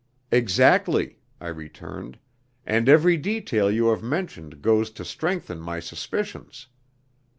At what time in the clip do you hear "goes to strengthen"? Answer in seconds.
4.63-5.59